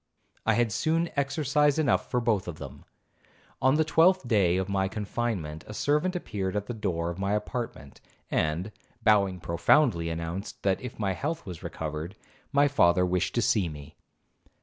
[0.47, 2.85] I had soon exercise enough for both of them.
[3.61, 7.33] On the twelfth day of my confinement, a servant appeared at the door of my
[7.33, 8.01] apartment,
[8.31, 8.71] and,
[9.03, 12.15] bowing profoundly, announced, that if my health was recovered,
[12.51, 13.95] my father wished to see me.